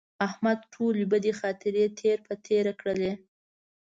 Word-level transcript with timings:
احمد 0.27 0.59
ټولې 0.73 1.03
بدې 1.11 1.33
خاطرې 1.39 1.85
تېر 1.99 2.17
په 2.27 2.33
تېره 2.45 2.73
کړلې. 2.79 3.13